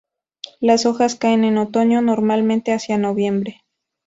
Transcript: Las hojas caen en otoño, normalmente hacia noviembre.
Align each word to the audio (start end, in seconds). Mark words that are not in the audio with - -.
Las 0.59 0.87
hojas 0.87 1.13
caen 1.13 1.43
en 1.43 1.59
otoño, 1.59 2.01
normalmente 2.01 2.73
hacia 2.73 2.97
noviembre. 2.97 3.61